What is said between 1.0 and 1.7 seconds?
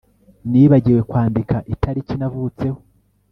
kwandika